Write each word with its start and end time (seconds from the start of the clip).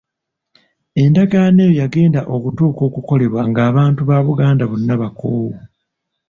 Endagaano 1.01 1.59
eyo 1.63 1.73
yagenda 1.81 2.21
okutuuka 2.35 2.81
okukolebwa 2.89 3.41
ng'abantu 3.49 4.01
ba 4.09 4.17
Buganda 4.25 4.63
bonna 4.67 4.93
bakoowu. 5.01 5.51